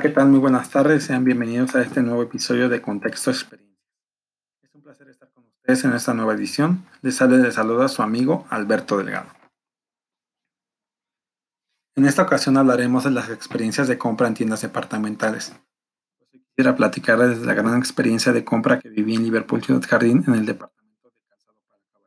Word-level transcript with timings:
¿qué 0.00 0.10
tal? 0.10 0.28
Muy 0.28 0.38
buenas 0.38 0.70
tardes. 0.70 1.04
Sean 1.04 1.24
bienvenidos 1.24 1.74
a 1.74 1.82
este 1.82 2.02
nuevo 2.02 2.22
episodio 2.22 2.68
de 2.68 2.80
Contexto 2.80 3.30
Experiencia. 3.30 3.82
Es 4.62 4.72
un 4.72 4.82
placer 4.82 5.08
estar 5.08 5.28
con 5.32 5.44
ustedes 5.44 5.82
en 5.84 5.92
esta 5.92 6.14
nueva 6.14 6.34
edición. 6.34 6.84
Les 7.02 7.16
sale 7.16 7.38
de 7.38 7.50
saludo 7.50 7.82
a 7.82 7.88
su 7.88 8.02
amigo 8.02 8.46
Alberto 8.48 8.96
Delgado. 8.96 9.28
En 11.96 12.04
esta 12.06 12.22
ocasión 12.22 12.56
hablaremos 12.56 13.04
de 13.04 13.10
las 13.10 13.28
experiencias 13.28 13.88
de 13.88 13.98
compra 13.98 14.28
en 14.28 14.34
tiendas 14.34 14.62
departamentales. 14.62 15.52
Hoy 16.20 16.28
quisiera 16.28 16.76
platicarles 16.76 17.40
de 17.40 17.46
la 17.46 17.54
gran 17.54 17.76
experiencia 17.76 18.32
de 18.32 18.44
compra 18.44 18.78
que 18.78 18.90
viví 18.90 19.16
en 19.16 19.24
Liverpool 19.24 19.64
Ciudad 19.64 19.82
Jardín 19.82 20.22
en 20.28 20.34
el 20.34 20.46
departamento 20.46 21.08
de 21.08 21.16
calzado 21.28 21.58
para. 21.92 22.06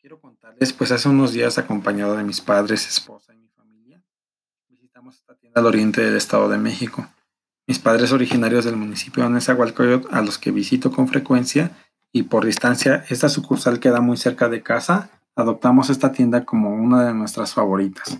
Quiero 0.00 0.18
contarles, 0.20 0.72
pues 0.72 0.90
hace 0.90 1.06
unos 1.10 1.34
días 1.34 1.58
acompañado 1.58 2.16
de 2.16 2.24
mis 2.24 2.40
padres, 2.40 2.88
esposa 2.88 3.34
y 3.34 3.45
esta 5.10 5.34
tienda 5.34 5.60
al 5.60 5.66
oriente 5.66 6.02
del 6.02 6.16
Estado 6.16 6.48
de 6.48 6.58
México. 6.58 7.06
Mis 7.66 7.78
padres 7.78 8.12
originarios 8.12 8.64
del 8.64 8.76
municipio 8.76 9.24
de 9.24 9.30
Nezahualcóyotl, 9.30 10.14
a 10.14 10.22
los 10.22 10.38
que 10.38 10.50
visito 10.50 10.92
con 10.92 11.08
frecuencia, 11.08 11.72
y 12.12 12.24
por 12.24 12.44
distancia, 12.44 13.04
esta 13.08 13.28
sucursal 13.28 13.80
queda 13.80 14.00
muy 14.00 14.16
cerca 14.16 14.48
de 14.48 14.62
casa, 14.62 15.10
adoptamos 15.34 15.90
esta 15.90 16.12
tienda 16.12 16.44
como 16.44 16.74
una 16.74 17.04
de 17.04 17.14
nuestras 17.14 17.54
favoritas, 17.54 18.18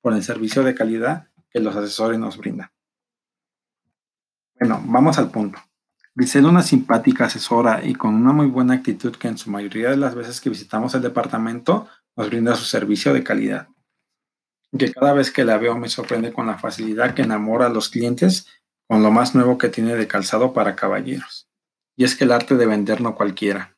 por 0.00 0.14
el 0.14 0.22
servicio 0.22 0.62
de 0.62 0.74
calidad 0.74 1.28
que 1.50 1.60
los 1.60 1.76
asesores 1.76 2.18
nos 2.18 2.36
brindan. 2.38 2.70
Bueno, 4.58 4.82
vamos 4.86 5.18
al 5.18 5.30
punto. 5.30 5.58
Grisel, 6.14 6.46
una 6.46 6.62
simpática 6.62 7.26
asesora 7.26 7.84
y 7.84 7.94
con 7.94 8.14
una 8.14 8.32
muy 8.32 8.46
buena 8.46 8.74
actitud 8.74 9.14
que 9.16 9.28
en 9.28 9.36
su 9.36 9.50
mayoría 9.50 9.90
de 9.90 9.98
las 9.98 10.14
veces 10.14 10.40
que 10.40 10.48
visitamos 10.48 10.94
el 10.94 11.02
departamento 11.02 11.86
nos 12.16 12.28
brinda 12.28 12.54
su 12.54 12.64
servicio 12.64 13.12
de 13.12 13.22
calidad 13.22 13.68
que 14.76 14.92
cada 14.92 15.12
vez 15.12 15.30
que 15.30 15.44
la 15.44 15.58
veo 15.58 15.76
me 15.76 15.88
sorprende 15.88 16.32
con 16.32 16.46
la 16.46 16.58
facilidad 16.58 17.14
que 17.14 17.22
enamora 17.22 17.66
a 17.66 17.70
los 17.70 17.88
clientes 17.88 18.46
con 18.88 19.02
lo 19.02 19.10
más 19.10 19.34
nuevo 19.34 19.58
que 19.58 19.68
tiene 19.68 19.96
de 19.96 20.06
calzado 20.06 20.52
para 20.52 20.76
caballeros. 20.76 21.48
Y 21.96 22.04
es 22.04 22.14
que 22.14 22.24
el 22.24 22.32
arte 22.32 22.56
de 22.56 22.66
vender 22.66 23.00
no 23.00 23.14
cualquiera. 23.14 23.76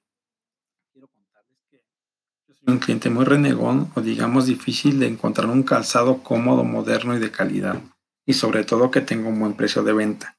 Quiero 0.93 1.09
contarles 1.09 1.59
que 1.71 2.55
soy 2.55 2.75
un 2.75 2.79
cliente 2.79 3.11
muy 3.11 3.25
renegón 3.25 3.91
o 3.95 4.01
digamos 4.01 4.47
difícil 4.47 4.99
de 4.99 5.07
encontrar 5.07 5.49
un 5.49 5.63
calzado 5.63 6.23
cómodo, 6.23 6.65
moderno 6.65 7.17
y 7.17 7.21
de 7.21 7.31
calidad. 7.31 7.81
Y 8.27 8.35
sobre 8.35 8.65
todo 8.65 8.91
que 8.91 9.01
tenga 9.01 9.29
un 9.29 9.39
buen 9.39 9.55
precio 9.55 9.83
de 9.83 9.93
venta. 9.95 10.37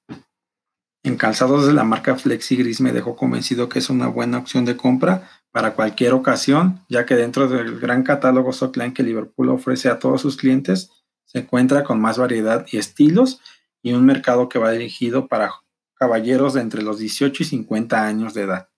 En 1.04 1.16
calzados 1.16 1.66
de 1.66 1.74
la 1.74 1.84
marca 1.84 2.16
Flexi 2.16 2.58
Gris 2.58 2.82
me 2.82 2.92
dejó 2.92 3.16
convencido 3.16 3.70
que 3.70 3.80
es 3.80 3.90
una 3.90 4.08
buena 4.08 4.38
opción 4.38 4.66
de 4.66 4.78
compra 4.78 5.30
para 5.52 5.74
cualquier 5.74 6.14
ocasión, 6.14 6.86
ya 6.90 7.06
que 7.06 7.16
dentro 7.16 7.48
del 7.48 7.80
gran 7.80 8.04
catálogo 8.04 8.54
Stockline 8.54 8.94
que 8.94 9.04
Liverpool 9.04 9.50
ofrece 9.50 9.90
a 9.90 10.00
todos 10.00 10.22
sus 10.22 10.38
clientes, 10.38 10.92
se 11.26 11.40
encuentra 11.40 11.84
con 11.84 12.00
más 12.00 12.18
variedad 12.18 12.66
y 12.72 12.78
estilos 12.78 13.42
y 13.82 13.94
un 13.94 14.06
mercado 14.06 14.50
que 14.50 14.60
va 14.60 14.72
dirigido 14.72 15.28
para 15.28 15.52
caballeros 15.96 16.54
de 16.54 16.62
entre 16.62 16.82
los 16.82 17.00
18 17.00 17.44
y 17.44 17.46
50 17.46 18.06
años 18.06 18.34
de 18.34 18.44
edad. 18.44 18.70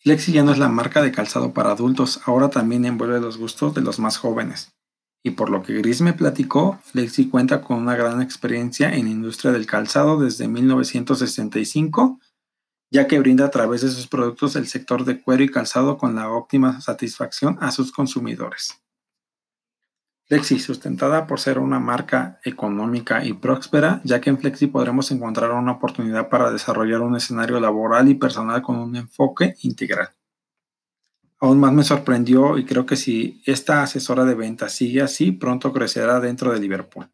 Flexi 0.00 0.32
ya 0.32 0.42
no 0.42 0.52
es 0.52 0.58
la 0.58 0.68
marca 0.68 1.02
de 1.02 1.12
calzado 1.12 1.52
para 1.52 1.72
adultos, 1.72 2.20
ahora 2.24 2.50
también 2.50 2.84
envuelve 2.84 3.20
los 3.20 3.36
gustos 3.36 3.74
de 3.74 3.80
los 3.80 3.98
más 3.98 4.16
jóvenes. 4.16 4.72
Y 5.22 5.30
por 5.32 5.50
lo 5.50 5.62
que 5.62 5.74
Gris 5.74 6.00
me 6.00 6.12
platicó, 6.12 6.78
Flexi 6.84 7.28
cuenta 7.28 7.60
con 7.60 7.78
una 7.78 7.96
gran 7.96 8.22
experiencia 8.22 8.94
en 8.94 9.04
la 9.04 9.10
industria 9.10 9.52
del 9.52 9.66
calzado 9.66 10.18
desde 10.18 10.46
1965 10.46 12.20
ya 12.90 13.06
que 13.06 13.18
brinda 13.18 13.46
a 13.46 13.50
través 13.50 13.82
de 13.82 13.90
sus 13.90 14.06
productos 14.06 14.56
el 14.56 14.66
sector 14.66 15.04
de 15.04 15.20
cuero 15.20 15.42
y 15.42 15.48
calzado 15.48 15.98
con 15.98 16.14
la 16.14 16.30
óptima 16.30 16.80
satisfacción 16.80 17.58
a 17.60 17.70
sus 17.70 17.92
consumidores. 17.92 18.80
Flexi, 20.28 20.58
sustentada 20.58 21.26
por 21.26 21.40
ser 21.40 21.58
una 21.58 21.78
marca 21.78 22.38
económica 22.44 23.24
y 23.24 23.32
próspera, 23.32 24.02
ya 24.04 24.20
que 24.20 24.28
en 24.28 24.38
Flexi 24.38 24.66
podremos 24.66 25.10
encontrar 25.10 25.52
una 25.52 25.72
oportunidad 25.72 26.28
para 26.28 26.50
desarrollar 26.50 27.00
un 27.00 27.16
escenario 27.16 27.58
laboral 27.60 28.10
y 28.10 28.14
personal 28.14 28.60
con 28.60 28.76
un 28.76 28.94
enfoque 28.94 29.54
integral. 29.62 30.10
Aún 31.40 31.58
más 31.60 31.72
me 31.72 31.82
sorprendió 31.82 32.58
y 32.58 32.66
creo 32.66 32.84
que 32.84 32.96
si 32.96 33.42
esta 33.46 33.82
asesora 33.82 34.26
de 34.26 34.34
ventas 34.34 34.72
sigue 34.72 35.00
así, 35.00 35.32
pronto 35.32 35.72
crecerá 35.72 36.20
dentro 36.20 36.52
de 36.52 36.60
Liverpool. 36.60 37.08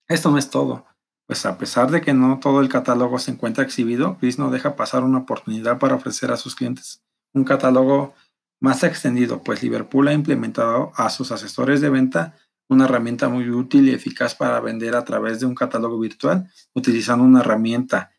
Esto 0.08 0.30
no 0.32 0.38
es 0.38 0.50
todo, 0.50 0.86
pues 1.26 1.46
a 1.46 1.58
pesar 1.58 1.90
de 1.90 2.02
que 2.02 2.14
no 2.14 2.40
todo 2.40 2.62
el 2.62 2.70
catálogo 2.70 3.18
se 3.18 3.32
encuentra 3.32 3.64
exhibido, 3.64 4.18
Chris 4.20 4.38
no 4.38 4.52
deja 4.52 4.76
pasar 4.76 5.04
una 5.04 5.20
oportunidad 5.20 5.80
para 5.80 5.96
ofrecer 5.96 6.32
a 6.32 6.38
sus 6.38 6.56
clientes 6.56 7.02
un 7.34 7.44
catálogo 7.44 8.14
más 8.62 8.84
extendido, 8.84 9.44
pues 9.44 9.62
Liverpool 9.62 10.08
ha 10.08 10.14
implementado 10.14 10.92
a 10.96 11.10
sus 11.10 11.32
asesores 11.32 11.82
de 11.82 11.90
venta 11.90 12.36
una 12.68 12.86
herramienta 12.86 13.30
muy 13.30 13.50
útil 13.50 13.88
y 13.88 13.94
eficaz 13.94 14.36
para 14.36 14.60
vender 14.60 14.96
a 14.96 15.06
través 15.06 15.40
de 15.40 15.46
un 15.46 15.56
catálogo 15.56 16.00
virtual 16.00 16.50
utilizando 16.74 17.24
una 17.24 17.42
herramienta 17.42 18.12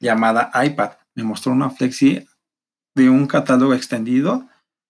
llamada 0.00 0.50
iPad. 0.64 0.92
Me 1.14 1.24
mostró 1.24 1.52
una 1.52 1.70
flexi 1.70 2.26
de 2.94 3.10
un 3.10 3.26
catálogo 3.26 3.74
extendido 3.74 4.48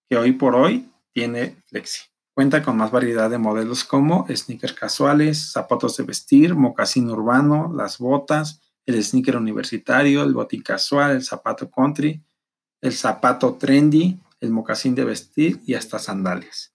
que 0.08 0.16
hoy 0.16 0.32
por 0.32 0.54
hoy 0.54 0.90
tiene 1.12 1.56
flexi. 1.66 2.02
Cuenta 2.34 2.62
con 2.62 2.76
más 2.76 2.90
variedad 2.90 3.28
de 3.28 3.38
modelos 3.38 3.84
como 3.84 4.26
sneakers 4.28 4.72
casuales, 4.72 5.50
zapatos 5.52 5.96
de 5.96 6.04
vestir, 6.04 6.54
mocasín 6.54 7.10
urbano, 7.10 7.72
las 7.74 7.98
botas, 7.98 8.60
el 8.86 9.02
sneaker 9.02 9.36
universitario, 9.36 10.22
el 10.22 10.32
botín 10.32 10.62
casual, 10.62 11.10
el 11.16 11.24
zapato 11.24 11.70
country, 11.70 12.22
el 12.80 12.92
zapato 12.92 13.54
trendy, 13.54 14.18
el 14.40 14.50
mocasín 14.50 14.94
de 14.94 15.04
vestir 15.04 15.60
y 15.66 15.74
hasta 15.74 15.98
sandalias. 15.98 16.72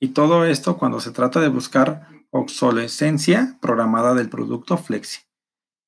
Y 0.00 0.08
todo 0.08 0.44
esto 0.44 0.78
cuando 0.78 1.00
se 1.00 1.10
trata 1.10 1.40
de 1.40 1.48
buscar 1.48 2.08
obsolescencia 2.30 3.58
programada 3.60 4.14
del 4.14 4.28
producto 4.28 4.76
Flexi. 4.76 5.20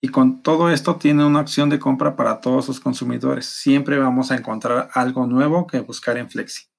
Y 0.03 0.09
con 0.09 0.43
todo 0.43 0.71
esto 0.71 0.97
tiene 0.97 1.25
una 1.25 1.41
opción 1.41 1.69
de 1.69 1.79
compra 1.79 2.17
para 2.17 2.41
todos 2.41 2.69
los 2.69 2.81
consumidores. 2.81 3.47
Siempre 3.47 3.99
vamos 3.99 4.31
a 4.31 4.37
encontrar 4.37 4.89
algo 4.95 5.27
nuevo 5.27 5.67
que 5.67 5.81
buscar 5.81 6.17
en 6.17 6.31
Flexi. 6.31 6.71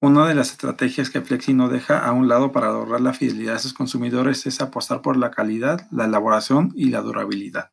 Una 0.00 0.28
de 0.28 0.34
las 0.34 0.52
estrategias 0.52 1.10
que 1.10 1.22
Flexi 1.22 1.54
no 1.54 1.68
deja 1.68 2.06
a 2.06 2.12
un 2.12 2.28
lado 2.28 2.52
para 2.52 2.70
lograr 2.70 3.00
la 3.00 3.14
fidelidad 3.14 3.54
de 3.54 3.58
sus 3.58 3.72
consumidores 3.72 4.46
es 4.46 4.60
apostar 4.60 5.02
por 5.02 5.16
la 5.16 5.32
calidad, 5.32 5.88
la 5.90 6.04
elaboración 6.04 6.72
y 6.76 6.90
la 6.90 7.00
durabilidad. 7.00 7.72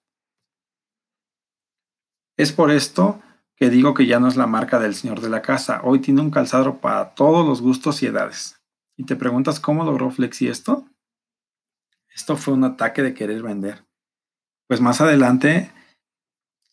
Es 2.37 2.51
por 2.51 2.71
esto 2.71 3.21
que 3.55 3.69
digo 3.69 3.93
que 3.93 4.05
ya 4.05 4.19
no 4.19 4.27
es 4.27 4.35
la 4.35 4.47
marca 4.47 4.79
del 4.79 4.95
señor 4.95 5.21
de 5.21 5.29
la 5.29 5.41
casa. 5.41 5.81
Hoy 5.83 5.99
tiene 5.99 6.21
un 6.21 6.31
calzado 6.31 6.81
para 6.81 7.15
todos 7.15 7.45
los 7.45 7.61
gustos 7.61 8.03
y 8.03 8.07
edades. 8.07 8.61
Y 8.97 9.05
te 9.05 9.15
preguntas 9.15 9.59
cómo 9.59 9.83
logró 9.83 10.11
Flexi 10.11 10.47
esto. 10.47 10.85
Esto 12.13 12.37
fue 12.37 12.53
un 12.53 12.63
ataque 12.63 13.01
de 13.01 13.13
querer 13.13 13.41
vender. 13.43 13.85
Pues 14.67 14.81
más 14.81 15.01
adelante 15.01 15.71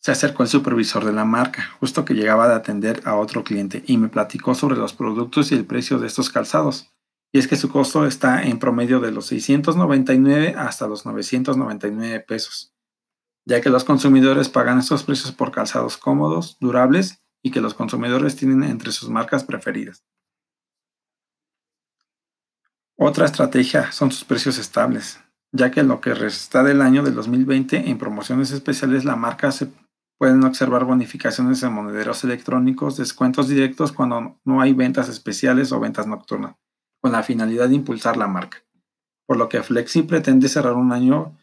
Se 0.05 0.11
acercó 0.11 0.43
el 0.43 0.49
supervisor 0.49 1.05
de 1.05 1.13
la 1.13 1.25
marca, 1.25 1.77
justo 1.79 2.05
que 2.05 2.15
llegaba 2.15 2.49
de 2.49 2.57
atender 2.57 3.03
a 3.05 3.15
otro 3.15 3.45
cliente, 3.45 3.85
y 3.87 3.99
me 3.99 4.09
platicó 4.09 4.53
sobre 4.53 4.77
los 4.77 4.93
productos 4.93 5.53
y 5.53 5.55
el 5.55 5.65
precio 5.65 6.01
de 6.01 6.09
estos 6.09 6.29
calzados. 6.29 6.93
Y 7.33 7.39
es 7.39 7.47
que 7.47 7.55
su 7.55 7.69
costo 7.69 8.05
está 8.05 8.43
en 8.43 8.59
promedio 8.59 8.99
de 8.99 9.13
los 9.13 9.27
699 9.27 10.57
hasta 10.59 10.89
los 10.89 11.07
999 11.07 12.19
pesos, 12.19 12.75
ya 13.45 13.61
que 13.61 13.71
los 13.71 13.85
consumidores 13.85 14.49
pagan 14.49 14.79
estos 14.79 15.03
precios 15.03 15.33
por 15.33 15.51
calzados 15.51 15.97
cómodos, 15.97 16.57
durables 16.61 17.23
y 17.43 17.51
que 17.51 17.61
los 17.61 17.75
consumidores 17.75 18.37
tienen 18.37 18.63
entre 18.63 18.93
sus 18.93 19.09
marcas 19.09 19.45
preferidas. 19.45 20.05
Otra 22.97 23.27
estrategia 23.27 23.91
son 23.91 24.13
sus 24.13 24.25
precios 24.25 24.59
estables, 24.59 25.21
ya 25.51 25.71
que 25.71 25.81
en 25.81 25.89
lo 25.89 26.01
que 26.01 26.15
resta 26.15 26.63
del 26.63 26.83
año 26.83 27.03
del 27.03 27.15
2020 27.15 27.91
en 27.91 27.99
promociones 27.99 28.53
especiales 28.53 29.05
la 29.05 29.17
marca 29.17 29.51
se 29.51 29.73
Pueden 30.23 30.45
observar 30.45 30.85
bonificaciones 30.85 31.65
en 31.65 31.73
monederos 31.73 32.23
electrónicos, 32.23 32.97
descuentos 32.97 33.49
directos 33.49 33.91
cuando 33.91 34.39
no 34.45 34.61
hay 34.61 34.73
ventas 34.73 35.09
especiales 35.09 35.73
o 35.73 35.81
ventas 35.81 36.07
nocturnas, 36.07 36.55
con 37.01 37.11
la 37.11 37.25
finalidad 37.25 37.69
de 37.69 37.75
impulsar 37.75 38.17
la 38.17 38.29
marca. 38.29 38.59
Por 39.27 39.37
lo 39.37 39.49
que 39.49 39.65
Flexi 39.65 40.05
pretende 40.05 40.49
cerrar 40.49 40.75
un 40.75 40.93
año 40.93 41.37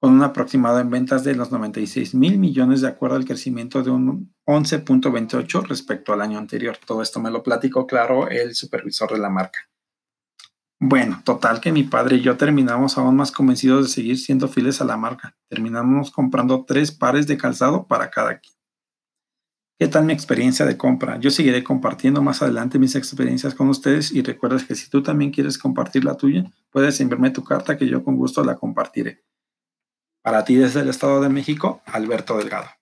con 0.00 0.12
un 0.12 0.22
aproximado 0.22 0.78
en 0.78 0.90
ventas 0.90 1.24
de 1.24 1.34
los 1.34 1.50
96 1.50 2.14
mil 2.14 2.38
millones 2.38 2.80
de 2.80 2.88
acuerdo 2.88 3.16
al 3.16 3.24
crecimiento 3.24 3.82
de 3.82 3.90
un 3.90 4.32
11.28 4.46 5.66
respecto 5.66 6.12
al 6.12 6.20
año 6.20 6.38
anterior. 6.38 6.76
Todo 6.86 7.02
esto 7.02 7.20
me 7.20 7.30
lo 7.30 7.42
platicó 7.42 7.86
claro 7.86 8.28
el 8.28 8.54
supervisor 8.54 9.12
de 9.12 9.18
la 9.18 9.30
marca. 9.30 9.58
Bueno, 10.80 11.20
total 11.24 11.60
que 11.60 11.72
mi 11.72 11.82
padre 11.82 12.16
y 12.16 12.20
yo 12.20 12.36
terminamos 12.36 12.96
aún 12.96 13.16
más 13.16 13.32
convencidos 13.32 13.86
de 13.86 13.92
seguir 13.92 14.18
siendo 14.18 14.46
fieles 14.46 14.80
a 14.80 14.84
la 14.84 14.96
marca. 14.96 15.36
Terminamos 15.48 16.12
comprando 16.12 16.64
tres 16.64 16.92
pares 16.92 17.26
de 17.26 17.36
calzado 17.36 17.88
para 17.88 18.10
cada 18.10 18.38
quien. 18.38 18.54
¿Qué 19.80 19.88
tal 19.88 20.04
mi 20.04 20.12
experiencia 20.12 20.66
de 20.66 20.76
compra? 20.76 21.18
Yo 21.18 21.30
seguiré 21.30 21.64
compartiendo 21.64 22.22
más 22.22 22.42
adelante 22.42 22.78
mis 22.78 22.94
experiencias 22.94 23.54
con 23.54 23.68
ustedes 23.68 24.12
y 24.12 24.22
recuerda 24.22 24.64
que 24.64 24.76
si 24.76 24.88
tú 24.88 25.02
también 25.02 25.32
quieres 25.32 25.58
compartir 25.58 26.04
la 26.04 26.16
tuya, 26.16 26.44
puedes 26.70 27.00
enviarme 27.00 27.30
tu 27.30 27.42
carta 27.42 27.76
que 27.76 27.88
yo 27.88 28.04
con 28.04 28.16
gusto 28.16 28.44
la 28.44 28.56
compartiré. 28.56 29.24
Para 30.28 30.44
ti 30.44 30.56
desde 30.56 30.80
el 30.80 30.90
Estado 30.90 31.22
de 31.22 31.30
México, 31.30 31.80
Alberto 31.86 32.36
Delgado. 32.36 32.77